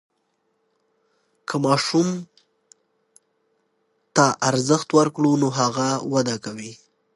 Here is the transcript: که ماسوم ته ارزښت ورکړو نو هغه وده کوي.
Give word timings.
که 1.47 1.55
ماسوم 1.65 2.09
ته 4.15 4.25
ارزښت 4.49 4.89
ورکړو 4.97 5.31
نو 5.41 5.47
هغه 5.59 5.89
وده 6.13 6.35
کوي. 6.45 6.71